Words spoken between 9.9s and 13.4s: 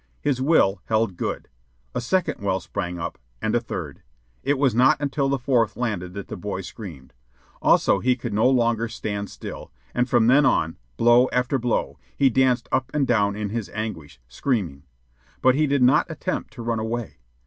and from then on, blow after blow, he danced up and down